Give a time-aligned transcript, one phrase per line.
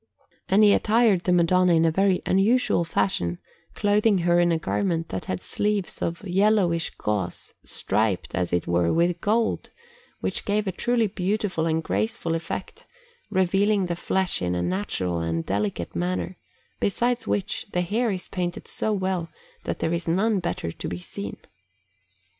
[0.49, 3.37] And he attired the Madonna in a very unusual fashion,
[3.75, 8.91] clothing her in a garment that had sleeves of yellowish gauze, striped, as it were,
[8.91, 9.69] with gold,
[10.19, 12.87] which gave a truly beautiful and graceful effect,
[13.29, 16.39] revealing the flesh in a natural and delicate manner;
[16.79, 19.29] besides which, the hair is painted so well
[19.65, 21.37] that there is none better to be seen.